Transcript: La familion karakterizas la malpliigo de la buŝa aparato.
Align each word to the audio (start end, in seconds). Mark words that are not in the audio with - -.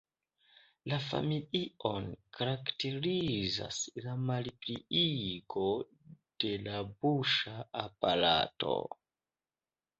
La 0.91 0.97
familion 1.07 2.07
karakterizas 2.37 3.83
la 4.07 4.17
malpliigo 4.31 5.69
de 6.45 6.53
la 6.67 6.83
buŝa 7.07 7.57
aparato. 7.87 8.77